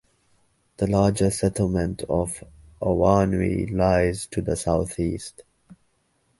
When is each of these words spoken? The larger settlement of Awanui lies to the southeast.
The 0.77 0.87
larger 0.87 1.29
settlement 1.29 2.01
of 2.09 2.43
Awanui 2.81 3.71
lies 3.71 4.25
to 4.31 4.41
the 4.41 4.55
southeast. 4.55 5.43